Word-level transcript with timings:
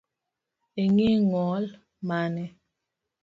Ingi 0.83 1.07
ng’ol 1.23 1.65
mane? 2.07 2.45